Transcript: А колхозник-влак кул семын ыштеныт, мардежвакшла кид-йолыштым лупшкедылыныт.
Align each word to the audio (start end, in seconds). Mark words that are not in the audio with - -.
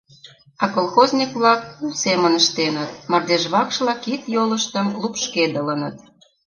А 0.63 0.65
колхозник-влак 0.75 1.61
кул 1.75 1.91
семын 2.03 2.33
ыштеныт, 2.41 2.91
мардежвакшла 3.11 3.93
кид-йолыштым 4.03 4.87
лупшкедылыныт. 5.01 5.95